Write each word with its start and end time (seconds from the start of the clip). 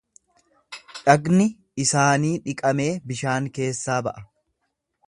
Dhagni 1.09 1.47
isaanii 1.85 2.33
dhiqamee 2.49 2.91
bishaan 3.13 3.53
keessaa 3.61 4.01
ba'a. 4.11 4.27